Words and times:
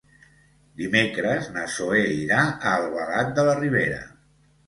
Dimecres 0.81 1.49
na 1.57 1.65
Zoè 1.75 2.01
irà 2.21 2.39
a 2.47 2.71
Albalat 2.79 3.31
de 3.41 3.47
la 3.51 3.57
Ribera. 3.61 4.01